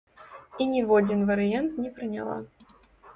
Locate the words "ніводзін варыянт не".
0.69-1.91